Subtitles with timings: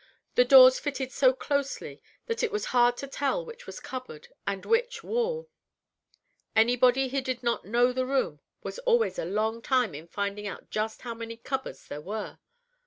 [0.33, 4.65] The doors fitted so closely that it was hard to tell which was cupboard and
[4.65, 5.47] which wall;
[6.55, 10.71] anybody who did not know the room was always a long time in finding out
[10.71, 12.39] just how many cupboards there were.